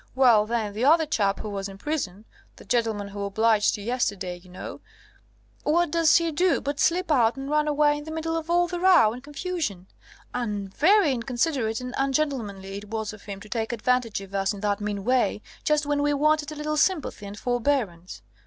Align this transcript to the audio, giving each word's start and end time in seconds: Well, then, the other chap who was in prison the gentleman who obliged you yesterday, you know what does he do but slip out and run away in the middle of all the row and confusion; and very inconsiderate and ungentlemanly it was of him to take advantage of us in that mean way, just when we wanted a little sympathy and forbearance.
Well, 0.15 0.47
then, 0.47 0.73
the 0.73 0.83
other 0.83 1.05
chap 1.05 1.41
who 1.41 1.49
was 1.51 1.69
in 1.69 1.77
prison 1.77 2.25
the 2.55 2.65
gentleman 2.65 3.09
who 3.09 3.23
obliged 3.23 3.77
you 3.77 3.83
yesterday, 3.83 4.35
you 4.37 4.49
know 4.49 4.81
what 5.61 5.91
does 5.91 6.15
he 6.17 6.31
do 6.31 6.59
but 6.59 6.79
slip 6.79 7.11
out 7.11 7.35
and 7.37 7.51
run 7.51 7.67
away 7.67 7.99
in 7.99 8.05
the 8.05 8.11
middle 8.11 8.35
of 8.35 8.49
all 8.49 8.67
the 8.67 8.79
row 8.79 9.13
and 9.13 9.23
confusion; 9.23 9.85
and 10.33 10.73
very 10.75 11.11
inconsiderate 11.11 11.79
and 11.79 11.93
ungentlemanly 11.99 12.77
it 12.77 12.85
was 12.89 13.13
of 13.13 13.21
him 13.25 13.39
to 13.41 13.47
take 13.49 13.71
advantage 13.71 14.19
of 14.21 14.33
us 14.33 14.53
in 14.55 14.61
that 14.61 14.81
mean 14.81 15.03
way, 15.05 15.39
just 15.63 15.85
when 15.85 16.01
we 16.01 16.15
wanted 16.15 16.51
a 16.51 16.55
little 16.55 16.77
sympathy 16.77 17.27
and 17.27 17.37
forbearance. 17.37 18.23